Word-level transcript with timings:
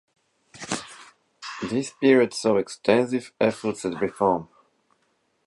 This 1.61 1.91
period 1.91 2.33
saw 2.33 2.57
extensive 2.57 3.33
efforts 3.39 3.85
at 3.85 4.01
reform. 4.01 4.49